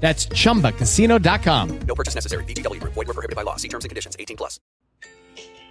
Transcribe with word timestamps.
That's 0.00 0.28
chumbacasino.com. 0.28 1.78
No 1.86 1.94
purchase 1.94 2.14
necessary. 2.14 2.44
BGW. 2.44 2.80
Void 2.82 3.06
were 3.08 3.14
prohibited 3.14 3.34
by 3.34 3.42
law. 3.42 3.56
See 3.56 3.68
terms 3.68 3.84
and 3.84 3.90
conditions. 3.90 4.14
18 4.20 4.36
plus. 4.36 4.60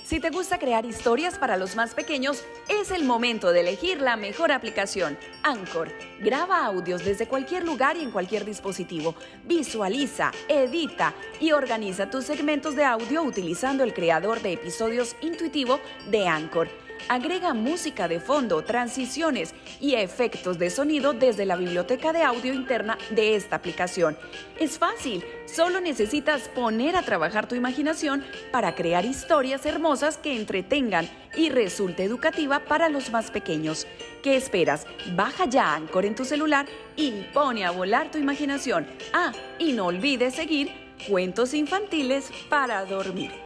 Si 0.05 0.19
te 0.19 0.29
gusta 0.29 0.59
crear 0.59 0.85
historias 0.85 1.39
para 1.39 1.57
los 1.57 1.75
más 1.75 1.95
pequeños, 1.95 2.43
es 2.69 2.91
el 2.91 3.05
momento 3.05 3.51
de 3.51 3.61
elegir 3.61 3.99
la 3.99 4.15
mejor 4.15 4.51
aplicación, 4.51 5.17
Anchor. 5.41 5.91
Graba 6.19 6.63
audios 6.63 7.03
desde 7.03 7.27
cualquier 7.27 7.65
lugar 7.65 7.97
y 7.97 8.03
en 8.03 8.11
cualquier 8.11 8.45
dispositivo. 8.45 9.15
Visualiza, 9.45 10.31
edita 10.47 11.15
y 11.39 11.53
organiza 11.53 12.07
tus 12.07 12.25
segmentos 12.25 12.75
de 12.75 12.83
audio 12.83 13.23
utilizando 13.23 13.83
el 13.83 13.95
creador 13.95 14.43
de 14.43 14.53
episodios 14.53 15.15
intuitivo 15.21 15.79
de 16.11 16.27
Anchor. 16.27 16.84
Agrega 17.07 17.53
música 17.53 18.07
de 18.07 18.19
fondo, 18.19 18.63
transiciones 18.63 19.53
y 19.79 19.95
efectos 19.95 20.57
de 20.57 20.69
sonido 20.69 21.13
desde 21.13 21.45
la 21.45 21.55
biblioteca 21.55 22.13
de 22.13 22.23
audio 22.23 22.53
interna 22.53 22.97
de 23.11 23.35
esta 23.35 23.57
aplicación. 23.57 24.17
Es 24.59 24.79
fácil, 24.79 25.23
solo 25.45 25.79
necesitas 25.81 26.49
poner 26.49 26.95
a 26.95 27.03
trabajar 27.03 27.47
tu 27.47 27.55
imaginación 27.55 28.23
para 28.51 28.75
crear 28.75 29.05
historias 29.05 29.65
hermosas 29.65 30.17
que 30.17 30.35
entretengan 30.35 31.09
y 31.35 31.49
resulte 31.49 32.03
educativa 32.03 32.59
para 32.59 32.89
los 32.89 33.11
más 33.11 33.29
pequeños. 33.29 33.85
¿Qué 34.23 34.35
esperas? 34.35 34.87
Baja 35.15 35.45
ya 35.45 35.75
Anchor 35.75 36.05
en 36.05 36.15
tu 36.15 36.25
celular 36.25 36.65
y 36.95 37.11
pone 37.33 37.65
a 37.65 37.71
volar 37.71 38.09
tu 38.09 38.17
imaginación. 38.17 38.87
Ah, 39.13 39.31
y 39.59 39.73
no 39.73 39.87
olvides 39.87 40.35
seguir 40.35 40.71
cuentos 41.07 41.53
infantiles 41.53 42.31
para 42.49 42.83
dormir. 42.85 43.44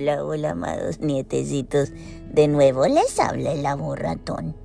Hola, 0.00 0.24
hola, 0.24 0.50
amados 0.52 1.00
nietecitos. 1.00 1.92
De 2.32 2.48
nuevo 2.48 2.86
les 2.86 3.20
habla 3.20 3.52
el 3.52 3.66
aborratón. 3.66 4.56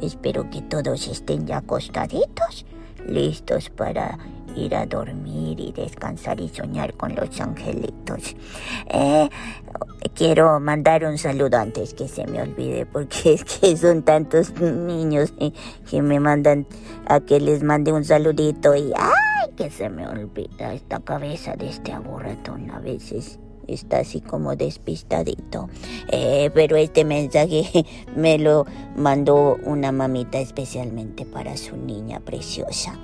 Espero 0.00 0.48
que 0.48 0.62
todos 0.62 1.08
estén 1.08 1.46
ya 1.46 1.58
acostaditos, 1.58 2.64
listos 3.06 3.68
para 3.68 4.18
ir 4.56 4.74
a 4.74 4.86
dormir 4.86 5.60
y 5.60 5.72
descansar 5.72 6.40
y 6.40 6.48
soñar 6.48 6.94
con 6.94 7.14
los 7.14 7.38
angelitos. 7.38 8.34
Eh, 8.88 9.28
quiero 10.14 10.58
mandar 10.58 11.04
un 11.04 11.18
saludo 11.18 11.58
antes 11.58 11.92
que 11.92 12.08
se 12.08 12.26
me 12.26 12.40
olvide, 12.40 12.86
porque 12.86 13.34
es 13.34 13.44
que 13.44 13.76
son 13.76 14.02
tantos 14.04 14.58
niños 14.58 15.34
que 15.90 16.00
me 16.00 16.18
mandan 16.18 16.66
a 17.04 17.20
que 17.20 17.40
les 17.40 17.62
mande 17.62 17.92
un 17.92 18.06
saludito 18.06 18.74
y 18.74 18.90
¡ay! 18.96 19.50
que 19.54 19.68
se 19.70 19.90
me 19.90 20.08
olvida 20.08 20.72
esta 20.72 21.00
cabeza 21.00 21.56
de 21.56 21.68
este 21.68 21.92
aborratón 21.92 22.70
a 22.70 22.78
veces 22.78 23.38
está 23.68 23.98
así 23.98 24.20
como 24.20 24.56
despistadito. 24.56 25.68
Eh, 26.10 26.50
pero 26.54 26.76
este 26.76 27.04
mensaje 27.04 27.86
me 28.16 28.38
lo 28.38 28.66
mandó 28.96 29.56
una 29.64 29.92
mamita 29.92 30.38
especialmente 30.38 31.24
para 31.24 31.56
su 31.56 31.76
niña 31.76 32.20
preciosa. 32.20 32.98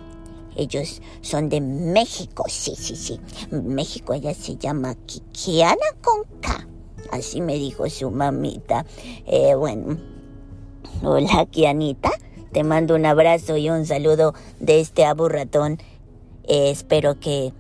Ellos 0.56 1.02
son 1.20 1.48
de 1.48 1.60
México, 1.60 2.44
sí, 2.48 2.74
sí, 2.76 2.96
sí. 2.96 3.20
México, 3.50 4.14
ella 4.14 4.34
se 4.34 4.56
llama 4.56 4.94
Kikiana 5.06 5.86
con. 6.00 6.22
Así 7.10 7.40
me 7.40 7.54
dijo 7.54 7.88
su 7.90 8.10
mamita. 8.10 8.86
Eh, 9.26 9.54
bueno, 9.54 9.98
hola 11.02 11.46
Kianita. 11.50 12.10
Te 12.52 12.62
mando 12.62 12.94
un 12.94 13.04
abrazo 13.04 13.56
y 13.56 13.68
un 13.68 13.84
saludo 13.84 14.34
de 14.60 14.80
este 14.80 15.04
aburratón. 15.04 15.78
Eh, 16.44 16.70
espero 16.70 17.18
que 17.18 17.52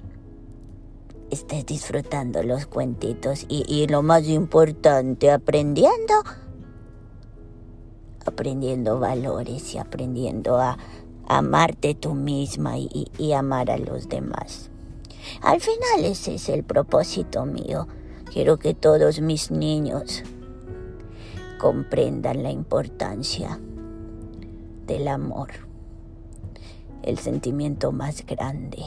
estés 1.34 1.66
disfrutando 1.66 2.42
los 2.42 2.66
cuentitos 2.66 3.44
y, 3.48 3.64
y 3.68 3.86
lo 3.86 4.02
más 4.02 4.26
importante, 4.26 5.30
aprendiendo, 5.30 6.14
aprendiendo 8.24 8.98
valores 8.98 9.74
y 9.74 9.78
aprendiendo 9.78 10.58
a, 10.58 10.78
amarte 11.26 11.94
tú 11.94 12.14
misma 12.14 12.78
y, 12.78 13.10
y 13.18 13.32
amar 13.32 13.70
a 13.70 13.78
los 13.78 14.08
demás. 14.08 14.70
Al 15.42 15.60
final 15.60 16.04
ese 16.04 16.34
es 16.34 16.48
el 16.48 16.64
propósito 16.64 17.46
mío. 17.46 17.86
Quiero 18.30 18.58
que 18.58 18.74
todos 18.74 19.20
mis 19.20 19.50
niños 19.50 20.22
comprendan 21.58 22.42
la 22.42 22.50
importancia 22.50 23.58
del 24.86 25.08
amor, 25.08 25.50
el 27.02 27.18
sentimiento 27.18 27.92
más 27.92 28.26
grande 28.26 28.82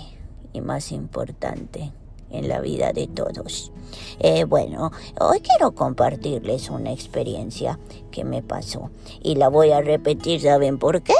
y 0.53 0.61
más 0.61 0.91
importante 0.91 1.91
en 2.31 2.47
la 2.47 2.59
vida 2.61 2.93
de 2.93 3.07
todos. 3.07 3.71
Eh, 4.19 4.45
bueno, 4.45 4.91
hoy 5.19 5.39
quiero 5.39 5.73
compartirles 5.73 6.69
una 6.69 6.91
experiencia 6.91 7.79
que 8.11 8.23
me 8.23 8.41
pasó 8.41 8.89
y 9.21 9.35
la 9.35 9.49
voy 9.49 9.71
a 9.71 9.81
repetir, 9.81 10.41
¿saben 10.41 10.77
por 10.77 11.01
qué? 11.01 11.13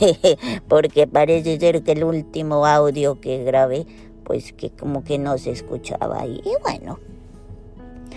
Porque 0.68 1.06
parece 1.06 1.58
ser 1.58 1.82
que 1.82 1.92
el 1.92 2.04
último 2.04 2.66
audio 2.66 3.20
que 3.20 3.42
grabé, 3.44 3.86
pues 4.24 4.52
que 4.52 4.70
como 4.70 5.04
que 5.04 5.18
no 5.18 5.38
se 5.38 5.50
escuchaba 5.50 6.26
y, 6.26 6.42
bueno. 6.62 6.98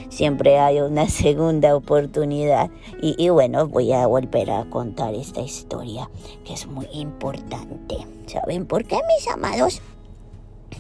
Siempre 0.10 0.58
hay 0.58 0.80
una 0.82 1.08
segunda 1.10 1.76
oportunidad 1.76 2.70
y 3.02 3.30
bueno, 3.30 3.68
voy 3.68 3.94
a 3.94 4.08
volver 4.08 4.50
a 4.50 4.66
contar 4.70 5.14
esta 5.14 5.42
historia 5.42 6.10
que 6.46 6.54
es 6.54 6.68
muy 6.68 6.88
importante. 6.94 7.98
¿Saben 8.26 8.66
por 8.66 8.86
qué, 8.86 9.00
mis 9.08 9.28
amados? 9.28 9.82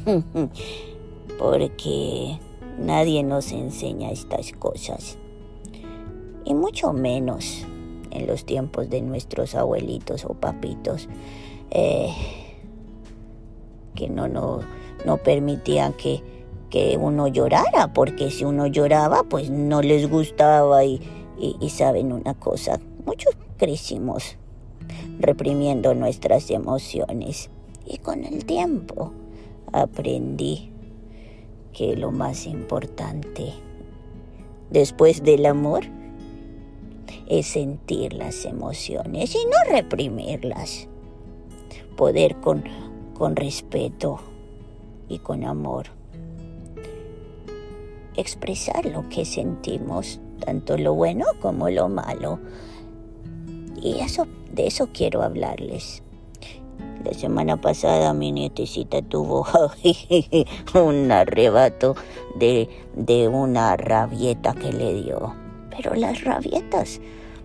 porque 1.39 2.37
nadie 2.77 3.23
nos 3.23 3.53
enseña 3.53 4.11
estas 4.11 4.51
cosas. 4.51 5.17
Y 6.43 6.53
mucho 6.53 6.91
menos 6.91 7.65
en 8.11 8.27
los 8.27 8.45
tiempos 8.45 8.89
de 8.89 9.01
nuestros 9.01 9.55
abuelitos 9.55 10.25
o 10.25 10.33
papitos, 10.33 11.07
eh, 11.71 12.09
que 13.95 14.09
no, 14.09 14.27
no, 14.27 14.59
no 15.05 15.17
permitían 15.17 15.93
que, 15.93 16.21
que 16.69 16.97
uno 16.97 17.29
llorara, 17.29 17.93
porque 17.93 18.31
si 18.31 18.43
uno 18.43 18.67
lloraba, 18.67 19.23
pues 19.23 19.49
no 19.49 19.81
les 19.81 20.09
gustaba 20.09 20.83
y, 20.83 20.99
y, 21.39 21.55
y 21.61 21.69
saben 21.69 22.11
una 22.11 22.33
cosa, 22.33 22.81
muchos 23.05 23.37
crecimos 23.57 24.35
reprimiendo 25.19 25.93
nuestras 25.93 26.49
emociones 26.51 27.49
y 27.85 27.97
con 27.99 28.25
el 28.25 28.45
tiempo 28.45 29.13
aprendí 29.71 30.71
que 31.73 31.95
lo 31.95 32.11
más 32.11 32.45
importante 32.45 33.53
después 34.69 35.23
del 35.23 35.45
amor 35.45 35.83
es 37.27 37.47
sentir 37.47 38.13
las 38.13 38.45
emociones 38.45 39.35
y 39.35 39.45
no 39.45 39.71
reprimirlas. 39.71 40.87
Poder 41.95 42.37
con, 42.37 42.63
con 43.13 43.35
respeto 43.35 44.19
y 45.07 45.19
con 45.19 45.43
amor 45.43 45.99
expresar 48.19 48.85
lo 48.85 49.07
que 49.07 49.25
sentimos, 49.25 50.19
tanto 50.45 50.77
lo 50.77 50.93
bueno 50.93 51.25
como 51.41 51.69
lo 51.69 51.87
malo. 51.87 52.39
Y 53.81 53.99
eso, 53.99 54.27
de 54.51 54.67
eso 54.67 54.89
quiero 54.93 55.21
hablarles. 55.21 56.03
La 57.03 57.13
semana 57.13 57.55
pasada 57.55 58.13
mi 58.13 58.31
nietecita 58.33 59.01
tuvo 59.01 59.47
un 60.73 61.11
arrebato 61.11 61.95
de, 62.35 62.69
de 62.93 63.29
una 63.29 63.77
rabieta 63.77 64.53
que 64.53 64.73
le 64.73 64.93
dio. 64.95 65.33
Pero 65.69 65.95
las 65.95 66.23
rabietas 66.23 66.99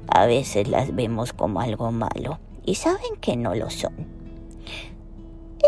a 0.08 0.26
veces 0.26 0.66
las 0.66 0.94
vemos 0.94 1.32
como 1.32 1.60
algo 1.60 1.92
malo 1.92 2.40
y 2.64 2.74
saben 2.74 3.16
que 3.20 3.36
no 3.36 3.54
lo 3.54 3.70
son. 3.70 3.94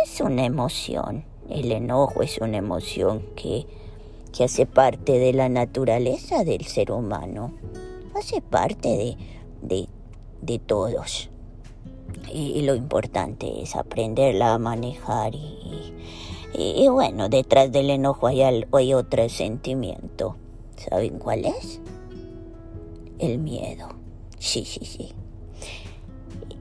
Es 0.03 0.21
una 0.21 0.45
emoción. 0.45 1.25
El 1.49 1.71
enojo 1.71 2.23
es 2.23 2.39
una 2.39 2.57
emoción 2.57 3.23
que, 3.37 3.67
que 4.37 4.45
hace 4.45 4.67
parte 4.67 5.19
de 5.19 5.33
la 5.33 5.49
naturaleza 5.49 6.43
del 6.43 6.65
ser 6.67 6.91
humano. 6.91 7.53
Hace 8.17 8.41
parte 8.41 8.89
de, 8.89 9.17
de, 9.63 9.89
de 10.43 10.59
todos. 10.59 11.31
Y, 12.33 12.63
lo 12.63 12.75
importante 12.75 13.63
es 13.63 13.77
aprenderla 13.77 14.55
a 14.55 14.59
manejar 14.59 15.35
y, 15.35 15.93
y, 16.55 16.89
bueno, 16.89 17.29
detrás 17.29 17.71
del 17.71 17.91
enojo 17.91 18.27
hay, 18.27 18.95
otro 18.95 19.29
sentimiento. 19.29 20.37
¿Saben 20.77 21.19
cuál 21.19 21.45
es? 21.45 21.81
El 23.19 23.39
miedo. 23.39 23.89
Sí, 24.39 24.65
sí, 24.65 24.85
sí. 24.85 25.13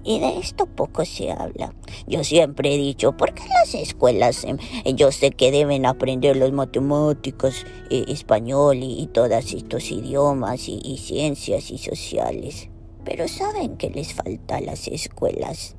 Y 0.03 0.19
de 0.19 0.38
esto 0.38 0.67
poco 0.67 1.03
se 1.03 1.31
habla. 1.31 1.73
Yo 2.07 2.23
siempre 2.23 2.75
he 2.75 2.77
dicho, 2.77 3.13
¿por 3.17 3.33
qué 3.33 3.44
las 3.47 3.73
escuelas, 3.73 4.44
em, 4.44 4.57
yo 4.95 5.12
sé 5.12 5.31
que 5.31 5.51
deben 5.51 5.85
aprender 5.85 6.38
las 6.38 6.51
matemáticas, 6.51 7.65
eh, 7.89 8.06
español 8.07 8.77
y, 8.81 9.07
todos 9.07 9.53
estos 9.53 9.91
idiomas 9.91 10.69
y 10.69 10.97
ciencias 10.97 11.71
y 11.71 11.79
sociales? 11.79 12.69
Pero 13.06 13.28
¿saben 13.28 13.78
que 13.78 13.92
les 13.92 14.13
falta 14.13 14.57
a 14.57 14.62
las 14.62 14.88
escuelas? 14.88 15.75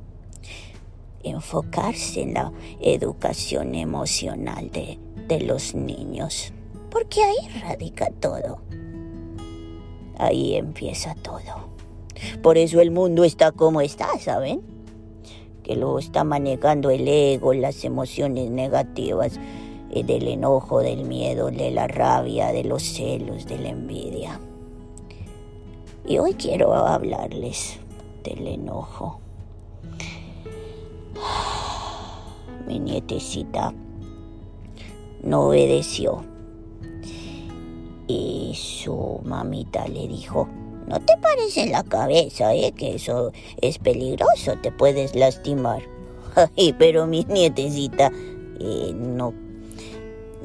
Enfocarse 1.25 2.23
en 2.23 2.35
la 2.35 2.53
educación 2.81 3.75
emocional 3.75 4.71
de, 4.71 5.41
los 5.41 5.75
niños. 5.75 6.53
Porque 6.89 7.25
ahí 7.25 7.61
radica 7.61 8.11
todo. 8.21 8.59
Ahí 10.19 10.55
empieza 10.55 11.17
todo. 11.17 11.69
Por 12.43 12.57
eso 12.57 12.81
el 12.81 12.93
mundo 12.93 13.25
está 13.25 13.51
como 13.51 13.81
está, 13.81 14.17
¿saben? 14.21 14.63
Que 15.65 15.75
lo 15.75 15.99
está 15.99 16.23
manejando 16.23 16.91
el 16.91 17.09
ego, 17.09 17.53
las 17.55 17.85
emociones 17.85 18.51
negativas, 18.51 19.41
eh, 19.91 20.05
del 20.05 20.29
enojo, 20.29 20.81
del 20.81 21.05
miedo, 21.05 21.51
de 21.51 21.73
la 21.73 21.89
rabia, 21.89 22.53
de 22.53 22.63
los 22.63 22.85
celos, 22.85 23.47
de 23.47 23.59
la 23.59 23.71
envidia. 23.71 24.41
Y 26.09 26.19
hoy 26.19 26.35
quiero 26.35 26.73
hablarles 26.73 27.81
del 28.23 28.47
enojo. 28.47 29.19
Mi 32.69 32.79
nietecita 32.79 33.75
no 35.25 35.49
obedeció 35.49 36.23
y 38.07 38.53
su 38.55 39.21
mamita 39.25 39.89
le 39.89 40.07
dijo, 40.07 40.49
no 40.87 41.01
te 41.01 41.17
pares 41.17 41.57
en 41.57 41.73
la 41.73 41.83
cabeza, 41.83 42.55
¿eh? 42.55 42.71
Que 42.71 42.95
eso 42.95 43.33
es 43.61 43.79
peligroso, 43.79 44.55
te 44.63 44.71
puedes 44.71 45.17
lastimar. 45.17 45.83
Pero 46.79 47.09
mi 47.09 47.25
nietecita 47.25 48.13
eh, 48.61 48.93
no, 48.95 49.35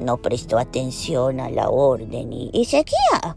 no 0.00 0.16
prestó 0.16 0.58
atención 0.58 1.38
a 1.38 1.50
la 1.50 1.70
orden 1.70 2.32
y, 2.32 2.50
y 2.52 2.64
seguía 2.64 3.36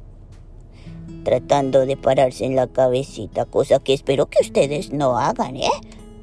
tratando 1.26 1.86
de 1.86 1.98
pararse 1.98 2.46
en 2.46 2.56
la 2.56 2.68
cabecita, 2.68 3.44
cosa 3.44 3.80
que 3.80 3.94
espero 3.94 4.28
que 4.28 4.38
ustedes 4.42 4.94
no 4.94 5.18
hagan, 5.18 5.58
¿eh? 5.58 5.70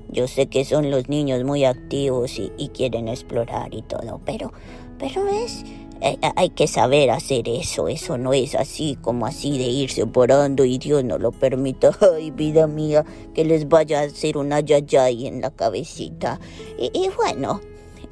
Yo 0.09 0.29
sé 0.29 0.47
que 0.47 0.65
son 0.65 0.91
los 0.91 1.11
niños 1.11 1.45
muy 1.45 1.65
activos 1.65 2.39
y, 2.39 2.69
quieren 2.69 3.09
explorar 3.09 3.75
y 3.75 3.83
todo, 3.83 4.21
pero, 4.25 4.53
pero 4.99 5.27
es 5.29 5.65
eh, 6.01 6.19
eh, 6.23 6.33
hay 6.37 6.51
que 6.51 6.67
saber 6.67 7.11
hacer 7.11 7.49
eso, 7.49 7.89
eso 7.89 8.19
no 8.19 8.33
es 8.33 8.55
así 8.55 8.97
como 9.01 9.27
así 9.27 9.59
de 9.59 9.65
irse 9.65 10.03
operando 10.03 10.65
y 10.65 10.79
Dios 10.79 11.05
no 11.05 11.19
lo 11.19 11.33
permita. 11.33 11.97
Ay, 12.15 12.31
vida 12.31 12.67
mía, 12.67 13.05
que 13.35 13.45
les 13.45 13.69
vaya 13.69 14.01
a 14.01 14.05
hacer 14.05 14.37
una 14.37 14.61
yayay 14.61 15.27
en 15.27 15.41
la 15.41 15.51
cabecita. 15.51 16.41
Y, 16.79 16.91
y 16.95 17.11
bueno, 17.17 17.61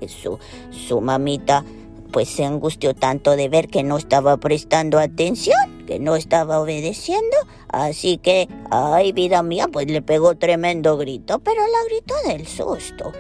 su, 0.07 0.39
su 0.71 1.01
mamita 1.01 1.65
pues 2.11 2.29
se 2.29 2.45
angustió 2.45 2.95
tanto 2.95 3.37
de 3.37 3.49
ver 3.49 3.69
que 3.69 3.83
no 3.83 3.97
estaba 3.97 4.37
prestando 4.37 4.99
atención, 4.99 5.80
que 5.91 5.99
no 5.99 6.15
estaba 6.15 6.61
obedeciendo, 6.61 7.37
así 7.67 8.19
que, 8.19 8.49
ay 8.71 9.11
vida 9.11 9.43
mía, 9.43 9.67
pues 9.67 9.91
le 9.91 10.03
pegó 10.03 10.37
tremendo 10.37 10.97
grito, 10.97 11.41
pero 11.41 11.63
la 11.63 11.85
gritó 11.89 12.15
del 12.29 12.47
susto. 12.47 13.11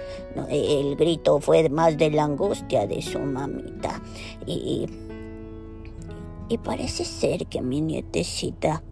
El 0.48 0.94
grito 0.94 1.40
fue 1.40 1.68
más 1.68 1.98
de 1.98 2.12
la 2.12 2.22
angustia 2.22 2.86
de 2.86 3.02
su 3.02 3.18
mamita. 3.18 4.00
Y, 4.46 4.86
y 6.48 6.58
parece 6.58 7.04
ser 7.04 7.48
que 7.48 7.60
mi 7.60 7.80
nietecita 7.80 8.84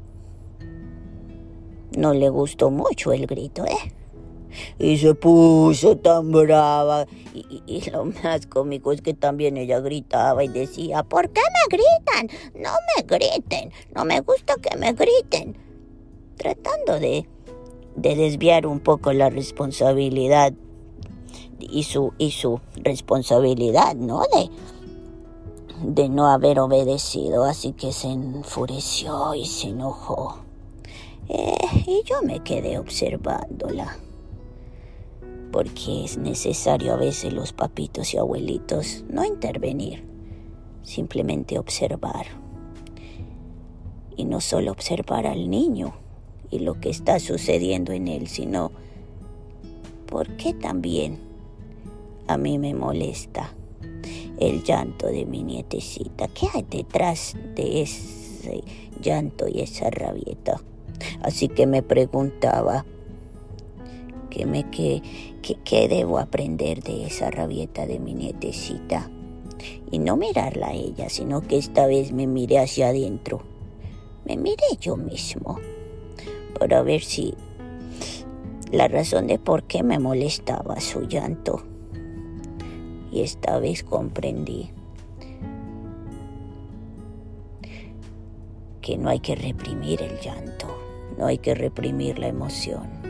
no 1.96 2.14
le 2.14 2.30
gustó 2.30 2.72
mucho 2.72 3.12
el 3.12 3.28
grito, 3.28 3.64
¿eh? 3.64 3.92
Y 4.78 4.98
se 4.98 5.14
puso 5.14 5.96
tan 5.96 6.30
brava. 6.30 7.06
Y, 7.34 7.90
lo 7.90 8.06
más 8.06 8.46
cómico 8.46 8.92
es 8.92 9.00
que 9.00 9.14
también 9.14 9.56
ella 9.56 9.80
gritaba 9.80 10.44
y 10.44 10.48
decía, 10.48 11.02
¿por 11.02 11.30
qué 11.30 11.40
me 11.40 11.76
gritan? 11.76 12.38
No 12.54 12.70
me 12.96 13.02
griten, 13.02 13.72
no 13.94 14.04
me 14.04 14.20
gusta 14.20 14.54
que 14.56 14.76
me 14.76 14.92
griten. 14.92 15.56
Tratando 16.36 16.98
de, 16.98 17.28
de 17.96 18.14
desviar 18.14 18.66
un 18.66 18.80
poco 18.80 19.12
la 19.12 19.30
responsabilidad 19.30 20.52
y 21.58 21.82
su, 21.84 22.12
y 22.18 22.30
su 22.30 22.60
responsabilidad, 22.76 23.94
¿no? 23.94 24.22
De, 24.32 24.50
de 25.82 26.08
no 26.08 26.28
haber 26.28 26.60
obedecido, 26.60 27.44
así 27.44 27.72
que 27.72 27.92
se 27.92 28.08
enfureció 28.08 29.34
y 29.34 29.46
se 29.46 29.68
enojó. 29.68 30.38
Eh, 31.28 31.54
y 31.86 32.02
yo 32.04 32.22
me 32.22 32.40
quedé 32.40 32.78
observándola 32.78 33.98
porque 35.50 36.04
es 36.04 36.18
necesario 36.18 36.92
a 36.92 36.96
veces 36.96 37.32
los 37.32 37.52
papitos 37.52 38.14
y 38.14 38.18
abuelitos 38.18 39.04
no 39.08 39.24
intervenir, 39.24 40.04
simplemente 40.82 41.58
observar. 41.58 42.26
Y 44.16 44.24
no 44.24 44.40
solo 44.40 44.72
observar 44.72 45.26
al 45.26 45.48
niño 45.48 45.94
y 46.50 46.60
lo 46.60 46.80
que 46.80 46.90
está 46.90 47.20
sucediendo 47.20 47.92
en 47.92 48.08
él, 48.08 48.28
sino 48.28 48.72
por 50.06 50.36
qué 50.36 50.54
también 50.54 51.18
a 52.26 52.36
mí 52.36 52.58
me 52.58 52.74
molesta 52.74 53.52
el 54.38 54.62
llanto 54.62 55.06
de 55.08 55.24
mi 55.24 55.42
nietecita. 55.42 56.28
¿Qué 56.28 56.46
hay 56.52 56.64
detrás 56.68 57.36
de 57.54 57.82
ese 57.82 58.62
llanto 59.00 59.46
y 59.48 59.60
esa 59.60 59.90
rabieta? 59.90 60.60
Así 61.22 61.48
que 61.48 61.66
me 61.66 61.82
preguntaba, 61.82 62.84
¿qué, 64.30 64.46
me, 64.46 64.68
qué, 65.42 65.56
¿Qué, 65.64 65.88
debo 65.88 66.18
aprender 66.18 66.82
de 66.82 67.06
esa 67.06 67.30
rabieta 67.30 67.86
de 67.86 67.98
mi 67.98 68.14
nietecita? 68.14 69.10
Y 69.90 69.98
no 69.98 70.16
mirarla 70.16 70.68
a 70.68 70.74
ella, 70.74 71.08
sino 71.08 71.40
que 71.40 71.58
esta 71.58 71.86
vez 71.86 72.12
me 72.12 72.26
miré 72.26 72.58
hacia 72.58 72.88
adentro. 72.88 73.42
Me 74.24 74.36
miré 74.36 74.64
yo 74.80 74.96
mismo 74.96 75.58
para 76.58 76.82
ver 76.82 77.02
si 77.02 77.34
la 78.70 78.88
razón 78.88 79.26
de 79.26 79.38
por 79.38 79.64
qué 79.64 79.82
me 79.82 79.98
molestaba 79.98 80.80
su 80.80 81.02
llanto. 81.02 81.62
Y 83.10 83.22
esta 83.22 83.58
vez 83.58 83.82
comprendí 83.82 84.70
que 88.82 88.98
no 88.98 89.08
hay 89.08 89.20
que 89.20 89.34
reprimir 89.34 90.02
el 90.02 90.20
llanto, 90.20 90.66
no 91.16 91.26
hay 91.26 91.38
que 91.38 91.54
reprimir 91.54 92.18
la 92.18 92.28
emoción 92.28 93.07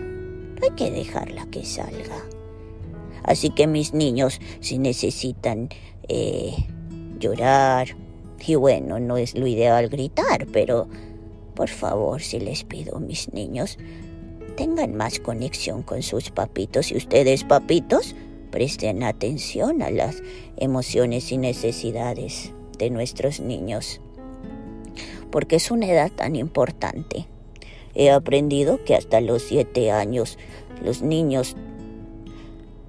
hay 0.62 0.71
que 0.71 0.91
dejarla 0.91 1.47
que 1.50 1.65
salga. 1.65 2.25
Así 3.23 3.50
que 3.50 3.67
mis 3.67 3.93
niños, 3.93 4.41
si 4.61 4.79
necesitan 4.79 5.69
eh, 6.09 6.55
llorar, 7.19 7.97
y 8.47 8.55
bueno, 8.55 8.99
no 9.00 9.17
es 9.17 9.37
lo 9.37 9.47
ideal 9.47 9.88
gritar, 9.88 10.47
pero 10.53 10.88
por 11.55 11.69
favor, 11.69 12.23
si 12.23 12.38
les 12.38 12.65
pido, 12.65 13.00
mis 13.00 13.33
niños, 13.33 13.79
tengan 14.57 14.95
más 14.95 15.19
conexión 15.19 15.83
con 15.83 16.03
sus 16.03 16.31
papitos 16.31 16.91
y 16.93 16.97
ustedes, 16.97 17.45
papitos, 17.45 18.15
presten 18.50 19.03
atención 19.03 19.83
a 19.83 19.91
las 19.91 20.23
emociones 20.57 21.31
y 21.33 21.38
necesidades 21.38 22.53
de 22.79 22.91
nuestros 22.91 23.41
niños, 23.41 24.00
porque 25.31 25.57
es 25.57 25.71
una 25.71 25.87
edad 25.87 26.11
tan 26.11 26.37
importante. 26.37 27.27
He 27.99 28.12
aprendido 28.12 28.83
que 28.85 28.95
hasta 28.95 29.21
los 29.21 29.43
siete 29.43 29.90
años 29.90 30.38
los 30.85 31.02
niños 31.02 31.57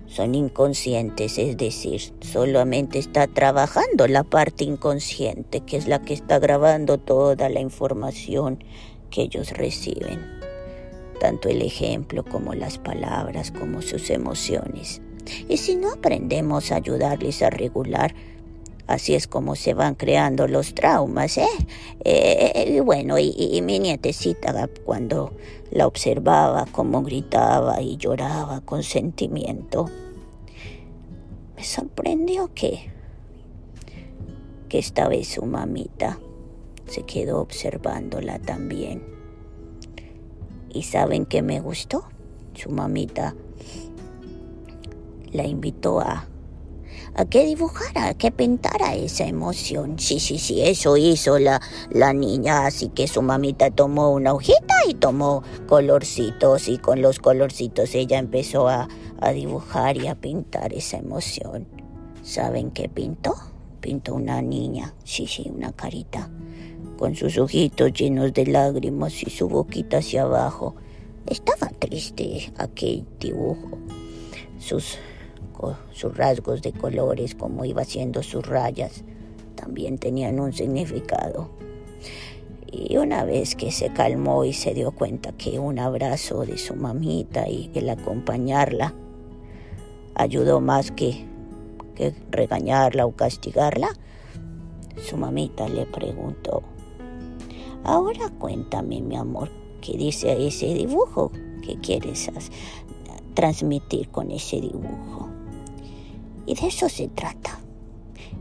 son 0.05 0.35
inconscientes, 0.35 1.39
es 1.39 1.57
decir, 1.57 1.99
solamente 2.21 2.99
está 2.99 3.25
trabajando 3.25 4.07
la 4.07 4.23
parte 4.23 4.65
inconsciente, 4.65 5.61
que 5.61 5.77
es 5.77 5.87
la 5.87 5.99
que 5.99 6.13
está 6.13 6.37
grabando 6.37 6.99
toda 6.99 7.49
la 7.49 7.59
información 7.59 8.63
que 9.09 9.23
ellos 9.23 9.49
reciben, 9.49 10.19
tanto 11.19 11.49
el 11.49 11.63
ejemplo 11.63 12.23
como 12.23 12.53
las 12.53 12.77
palabras, 12.77 13.49
como 13.51 13.81
sus 13.81 14.11
emociones. 14.11 15.01
Y 15.47 15.57
si 15.57 15.75
no 15.75 15.91
aprendemos 15.91 16.71
a 16.71 16.75
ayudarles 16.75 17.41
a 17.41 17.49
regular 17.49 18.13
Así 18.89 19.13
es 19.13 19.27
como 19.27 19.55
se 19.55 19.75
van 19.75 19.93
creando 19.93 20.48
los 20.48 20.74
traumas, 20.74 21.38
¿eh? 21.38 21.46
eh 22.03 22.74
y 22.75 22.79
bueno, 22.79 23.19
y, 23.19 23.62
mi 23.62 23.77
nietecita 23.77 24.67
cuando 24.84 25.31
la 25.69 25.86
observaba 25.86 26.65
como 26.65 27.03
gritaba 27.03 27.84
y 27.84 27.98
lloraba 27.98 28.62
con 28.62 28.81
sentimiento, 28.81 29.91
me 31.55 31.63
sorprendió 31.63 32.51
que, 32.55 32.89
que 34.69 34.79
esta 34.79 35.08
vez 35.08 35.27
su 35.27 35.46
mamita 35.46 36.17
se 36.88 37.03
quedó 37.03 37.41
observándola 37.41 38.39
también. 38.39 39.03
¿Y 40.74 40.81
saben 40.81 41.27
qué 41.27 41.43
me 41.43 41.60
gustó? 41.60 42.05
Su 42.55 42.72
mamita 42.72 43.36
la 45.31 45.46
invitó 45.46 46.00
a, 46.00 46.27
que 47.25 47.45
dibujara, 47.45 48.13
que 48.13 48.31
pintara 48.31 48.95
esa 48.95 49.25
emoción. 49.25 49.99
Sí, 49.99 50.19
sí, 50.19 50.38
sí, 50.38 50.61
eso 50.61 50.97
hizo 50.97 51.39
la, 51.39 51.61
la 51.91 52.13
niña, 52.13 52.65
así 52.65 52.89
que 52.89 53.07
su 53.07 53.21
mamita 53.21 53.71
tomó 53.71 54.11
una 54.11 54.33
hojita 54.33 54.75
y 54.88 54.93
tomó 54.93 55.43
colorcitos 55.67 56.67
y 56.67 56.77
con 56.77 57.01
los 57.01 57.19
colorcitos 57.19 57.95
ella 57.95 58.17
empezó 58.17 58.67
a, 58.67 58.88
a 59.19 59.31
dibujar 59.31 59.97
y 59.97 60.07
a 60.07 60.15
pintar 60.15 60.73
esa 60.73 60.97
emoción. 60.97 61.67
¿Saben 62.23 62.71
qué 62.71 62.89
pintó? 62.89 63.35
Pintó 63.81 64.15
una 64.15 64.41
niña, 64.41 64.93
sí, 65.03 65.25
sí, 65.25 65.49
una 65.53 65.71
carita, 65.71 66.29
con 66.97 67.15
sus 67.15 67.38
ojitos 67.38 67.93
llenos 67.93 68.33
de 68.33 68.45
lágrimas 68.45 69.23
y 69.23 69.29
su 69.29 69.47
boquita 69.47 69.97
hacia 69.97 70.23
abajo. 70.23 70.75
Estaba 71.25 71.69
triste 71.79 72.51
aquel 72.57 73.05
dibujo. 73.19 73.77
Sus, 74.59 74.97
sus 75.91 76.15
rasgos 76.15 76.61
de 76.61 76.71
colores, 76.71 77.35
como 77.35 77.65
iba 77.65 77.81
haciendo 77.81 78.23
sus 78.23 78.45
rayas, 78.45 79.03
también 79.55 79.97
tenían 79.97 80.39
un 80.39 80.53
significado. 80.53 81.49
Y 82.71 82.97
una 82.97 83.23
vez 83.23 83.55
que 83.55 83.71
se 83.71 83.91
calmó 83.91 84.45
y 84.45 84.53
se 84.53 84.73
dio 84.73 84.91
cuenta 84.91 85.31
que 85.33 85.59
un 85.59 85.79
abrazo 85.79 86.45
de 86.45 86.57
su 86.57 86.75
mamita 86.75 87.49
y 87.49 87.71
el 87.73 87.89
acompañarla 87.89 88.93
ayudó 90.15 90.61
más 90.61 90.91
que, 90.91 91.25
que 91.95 92.13
regañarla 92.29 93.05
o 93.05 93.11
castigarla, 93.11 93.89
su 95.01 95.17
mamita 95.17 95.67
le 95.67 95.85
preguntó, 95.85 96.61
ahora 97.83 98.29
cuéntame 98.37 99.01
mi 99.01 99.15
amor, 99.15 99.49
¿qué 99.81 99.97
dice 99.97 100.45
ese 100.45 100.73
dibujo? 100.73 101.31
¿Qué 101.65 101.77
quieres 101.79 102.29
transmitir 103.33 104.09
con 104.09 104.31
ese 104.31 104.61
dibujo? 104.61 105.28
Y 106.49 106.55
de 106.55 106.65
eso 106.65 106.89
se 106.89 107.07
trata. 107.09 107.59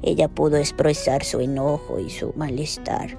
Ella 0.01 0.29
pudo 0.29 0.57
expresar 0.57 1.25
su 1.25 1.41
enojo 1.41 2.01
y 2.01 2.09
su 2.09 2.33
malestar. 2.37 3.19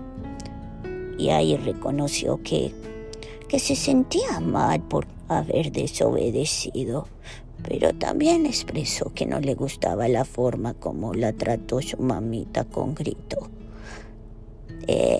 Y 1.15 1.29
ahí 1.29 1.55
reconoció 1.57 2.41
que, 2.41 2.73
que 3.47 3.59
se 3.59 3.75
sentía 3.75 4.39
mal 4.39 4.81
por 4.81 5.05
haber 5.27 5.71
desobedecido, 5.71 7.07
pero 7.61 7.93
también 7.93 8.47
expresó 8.47 9.13
que 9.13 9.27
no 9.27 9.39
le 9.39 9.53
gustaba 9.53 10.07
la 10.07 10.25
forma 10.25 10.73
como 10.73 11.13
la 11.13 11.33
trató 11.33 11.83
su 11.83 11.97
mamita 11.97 12.63
con 12.63 12.95
grito. 12.95 13.47
Eh, 14.87 15.19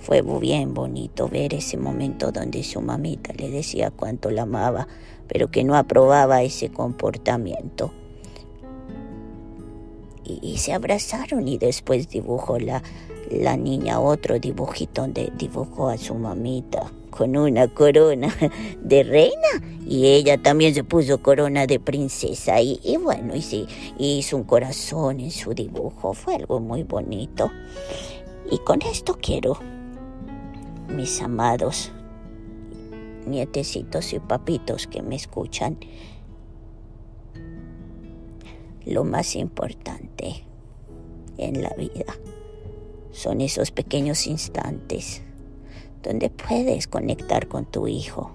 fue 0.00 0.20
bien 0.20 0.74
bonito 0.74 1.28
ver 1.28 1.54
ese 1.54 1.78
momento 1.78 2.30
donde 2.30 2.62
su 2.62 2.82
mamita 2.82 3.32
le 3.32 3.48
decía 3.48 3.90
cuánto 3.90 4.30
la 4.30 4.42
amaba, 4.42 4.86
pero 5.28 5.50
que 5.50 5.64
no 5.64 5.76
aprobaba 5.76 6.42
ese 6.42 6.68
comportamiento. 6.68 7.90
Y, 10.24 10.56
se 10.58 10.72
abrazaron 10.72 11.46
y 11.46 11.58
después 11.58 12.08
dibujó 12.08 12.58
la, 12.58 12.82
la 13.30 13.56
niña 13.56 14.00
otro 14.00 14.38
dibujito 14.38 15.02
donde 15.02 15.30
dibujó 15.36 15.88
a 15.88 15.98
su 15.98 16.14
mamita 16.14 16.90
con 17.10 17.36
una 17.36 17.68
corona 17.68 18.34
de 18.82 19.02
reina 19.02 19.62
y 19.86 20.06
ella 20.06 20.38
también 20.38 20.74
se 20.74 20.82
puso 20.82 21.22
corona 21.22 21.66
de 21.66 21.78
princesa 21.78 22.60
y, 22.60 22.96
bueno, 22.96 23.36
y 23.36 23.42
sí, 23.42 23.66
hizo 23.98 24.36
un 24.36 24.44
corazón 24.44 25.20
en 25.20 25.30
su 25.30 25.54
dibujo, 25.54 26.14
fue 26.14 26.36
algo 26.36 26.58
muy 26.58 26.82
bonito. 26.82 27.50
Y 28.50 28.58
con 28.58 28.82
esto 28.82 29.18
quiero, 29.20 29.58
mis 30.88 31.20
amados 31.20 31.92
nietecitos 33.26 34.12
y 34.12 34.18
papitos 34.18 34.86
que 34.86 35.02
me 35.02 35.16
escuchan, 35.16 35.78
lo 38.86 39.04
más 39.04 39.36
importante 39.36 40.44
en 41.38 41.62
la 41.62 41.70
vida. 41.70 42.16
Son 43.12 43.40
esos 43.40 43.70
pequeños 43.70 44.26
instantes 44.26 45.22
donde 46.02 46.30
puedes 46.30 46.86
conectar 46.86 47.48
con 47.48 47.64
tu 47.64 47.88
hijo, 47.88 48.32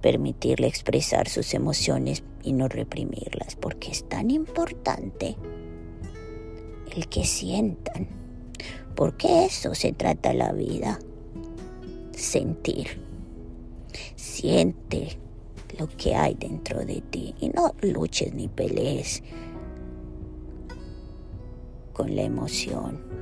permitirle 0.00 0.68
expresar 0.68 1.28
sus 1.28 1.54
emociones 1.54 2.22
y 2.42 2.52
no 2.52 2.68
reprimirlas, 2.68 3.56
porque 3.56 3.90
es 3.90 4.08
tan 4.08 4.30
importante 4.30 5.36
el 6.94 7.08
que 7.08 7.24
sientan, 7.24 8.08
porque 8.94 9.44
eso 9.44 9.74
se 9.74 9.92
trata 9.92 10.32
la 10.32 10.52
vida, 10.52 10.98
sentir, 12.12 13.00
siente 14.16 15.19
lo 15.78 15.88
que 15.88 16.14
hay 16.14 16.34
dentro 16.34 16.84
de 16.84 17.00
ti 17.00 17.34
y 17.40 17.48
no 17.48 17.74
luches 17.82 18.34
ni 18.34 18.48
pelees 18.48 19.22
con 21.92 22.14
la 22.14 22.22
emoción 22.22 23.20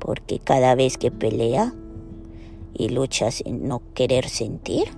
porque 0.00 0.40
cada 0.40 0.74
vez 0.74 0.98
que 0.98 1.12
pelea 1.12 1.72
y 2.74 2.88
luchas 2.88 3.42
en 3.44 3.68
no 3.68 3.82
querer 3.94 4.28
sentir, 4.28 4.88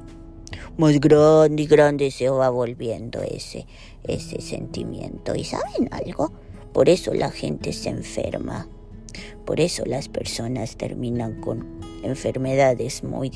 más 0.79 0.99
grande 1.01 1.63
y 1.65 1.67
grande 1.67 2.11
se 2.11 2.31
va 2.31 2.49
volviendo 2.49 3.21
ese, 3.21 3.67
ese 4.05 4.41
sentimiento. 4.41 5.35
¿Y 5.35 5.45
saben 5.45 5.89
algo? 5.91 6.33
Por 6.73 6.89
eso 6.89 7.13
la 7.13 7.31
gente 7.31 7.73
se 7.73 7.91
enferma. 7.91 8.69
Por 9.45 9.61
eso 9.61 9.85
las 9.85 10.09
personas 10.09 10.77
terminan 10.77 11.41
con 11.41 11.67
enfermedades 12.03 13.03
muy, 13.03 13.33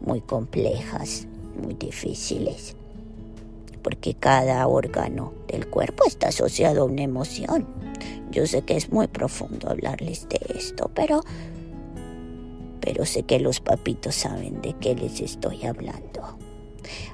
muy 0.00 0.20
complejas, 0.20 1.26
muy 1.58 1.74
difíciles. 1.74 2.76
Porque 3.82 4.14
cada 4.14 4.66
órgano 4.66 5.32
del 5.46 5.68
cuerpo 5.68 6.04
está 6.06 6.28
asociado 6.28 6.82
a 6.82 6.84
una 6.84 7.02
emoción. 7.02 7.66
Yo 8.30 8.46
sé 8.46 8.62
que 8.62 8.76
es 8.76 8.90
muy 8.90 9.06
profundo 9.06 9.70
hablarles 9.70 10.28
de 10.28 10.40
esto, 10.54 10.90
pero 10.94 11.22
pero 12.80 13.04
sé 13.04 13.24
que 13.24 13.38
los 13.38 13.60
papitos 13.60 14.14
saben 14.14 14.62
de 14.62 14.72
qué 14.74 14.94
les 14.94 15.20
estoy 15.20 15.66
hablando. 15.66 16.38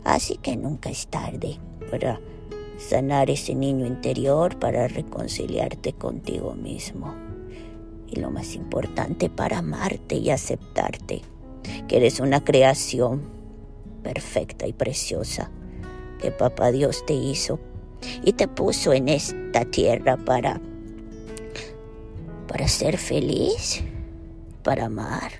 Así 0.05 0.37
que 0.37 0.57
nunca 0.57 0.89
es 0.89 1.09
tarde 1.09 1.59
para 1.91 2.21
sanar 2.79 3.31
ese 3.31 3.55
niño 3.55 3.87
interior, 3.87 4.59
para 4.59 4.87
reconciliarte 4.87 5.93
contigo 5.93 6.55
mismo. 6.55 7.15
Y 8.09 8.21
lo 8.21 8.31
más 8.31 8.55
importante, 8.55 9.29
para 9.29 9.59
amarte 9.59 10.17
y 10.17 10.31
aceptarte, 10.31 11.23
que 11.89 11.97
eres 11.97 12.21
una 12.21 12.45
creación 12.45 13.23
perfecta 14.05 14.69
y 14.69 14.73
preciosa 14.73 15.51
que 16.21 16.31
Papá 16.31 16.71
Dios 16.71 17.05
te 17.05 17.15
hizo 17.15 17.59
y 18.23 18.35
te 18.35 18.47
puso 18.47 18.93
en 18.93 19.09
esta 19.09 19.65
tierra 19.65 20.17
para 20.17 20.61
para 22.47 22.69
ser 22.69 22.99
feliz, 22.99 23.83
para 24.63 24.85
amar 24.85 25.33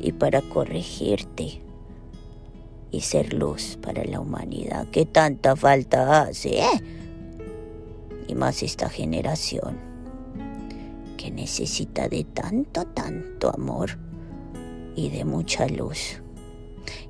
y 0.00 0.10
para 0.10 0.42
corregirte 0.42 1.60
y 2.90 3.00
ser 3.02 3.34
luz 3.34 3.78
para 3.80 4.04
la 4.04 4.18
humanidad 4.18 4.88
que 4.88 5.06
tanta 5.06 5.54
falta 5.54 6.22
hace, 6.22 6.58
¿eh? 6.58 6.82
Y 8.26 8.34
más 8.34 8.62
esta 8.64 8.88
generación 8.88 9.78
que 11.16 11.30
necesita 11.30 12.08
de 12.08 12.24
tanto, 12.24 12.84
tanto 12.86 13.54
amor 13.54 13.98
y 14.96 15.10
de 15.10 15.24
mucha 15.24 15.68
luz. 15.68 16.20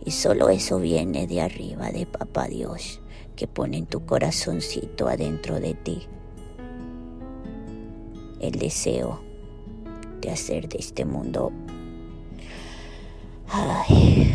Y 0.04 0.11
solo 0.11 0.49
eso 0.49 0.78
viene 0.78 1.26
de 1.26 1.40
arriba 1.40 1.90
de 1.90 2.06
Papá 2.06 2.47
Dios, 2.47 3.00
que 3.37 3.47
pone 3.47 3.78
en 3.78 3.87
tu 3.87 4.04
corazoncito 4.04 5.08
adentro 5.08 5.61
de 5.61 5.75
ti 5.75 6.06
el 8.40 8.52
deseo 8.52 9.20
de 10.20 10.30
hacer 10.30 10.68
de 10.68 10.78
este 10.78 11.04
mundo 11.04 11.52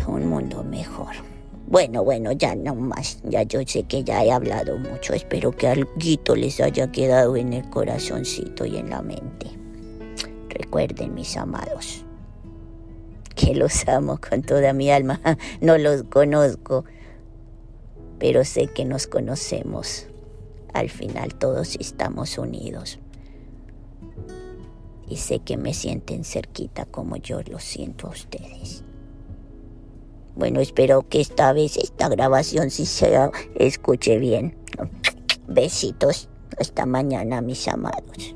un 0.07 0.27
mundo 0.27 0.63
mejor. 0.63 1.13
Bueno, 1.67 2.03
bueno, 2.03 2.31
ya 2.33 2.55
no 2.55 2.75
más. 2.75 3.19
Ya 3.23 3.43
yo 3.43 3.61
sé 3.65 3.83
que 3.83 4.03
ya 4.03 4.23
he 4.23 4.31
hablado 4.31 4.77
mucho. 4.77 5.13
Espero 5.13 5.51
que 5.51 5.67
algo 5.67 5.89
les 6.35 6.59
haya 6.59 6.91
quedado 6.91 7.35
en 7.35 7.53
el 7.53 7.69
corazoncito 7.69 8.65
y 8.65 8.77
en 8.77 8.89
la 8.89 9.01
mente. 9.01 9.47
Recuerden, 10.49 11.13
mis 11.13 11.35
amados, 11.37 12.02
que 13.35 13.55
los 13.55 13.87
amo 13.87 14.19
con 14.19 14.41
toda 14.41 14.73
mi 14.73 14.91
alma. 14.91 15.19
No 15.61 15.77
los 15.77 16.03
conozco, 16.03 16.85
pero 18.19 18.43
sé 18.43 18.67
que 18.67 18.85
nos 18.85 19.07
conocemos. 19.07 20.07
Al 20.73 20.89
final 20.89 21.35
todos 21.35 21.75
estamos 21.75 22.37
unidos 22.37 22.99
y 25.07 25.17
sé 25.17 25.39
que 25.39 25.57
me 25.57 25.73
sienten 25.73 26.23
cerquita 26.23 26.85
como 26.85 27.17
yo 27.17 27.41
lo 27.43 27.59
siento 27.59 28.07
a 28.07 28.11
ustedes. 28.11 28.83
Bueno, 30.35 30.59
espero 30.59 31.07
que 31.07 31.21
esta 31.21 31.53
vez 31.53 31.77
esta 31.77 32.09
grabación 32.09 32.71
sí 32.71 32.87
se 32.87 33.13
escuche 33.55 34.17
bien. 34.17 34.57
Besitos. 35.47 36.29
Hasta 36.57 36.85
mañana, 36.85 37.41
mis 37.41 37.67
amados. 37.67 38.35